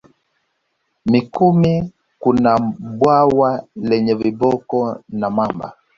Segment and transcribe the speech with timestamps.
[1.05, 1.73] Mikumi
[2.21, 2.51] kuna
[2.97, 3.49] bwawa
[3.89, 4.77] lenye viboko
[5.19, 5.67] na mamba